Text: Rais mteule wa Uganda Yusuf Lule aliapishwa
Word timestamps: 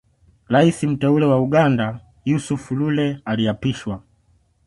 Rais 0.53 0.81
mteule 0.83 1.25
wa 1.25 1.39
Uganda 1.41 2.01
Yusuf 2.25 2.71
Lule 2.71 3.21
aliapishwa 3.25 4.01